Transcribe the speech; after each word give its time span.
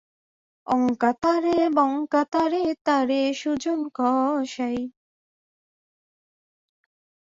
অঙ্কা 0.67 1.11
তারে, 1.21 1.57
বঙ্কা 1.77 2.21
তারে, 2.33 2.63
তারে 2.85 3.21
সুজন 3.33 3.79
কসাই। 3.97 4.79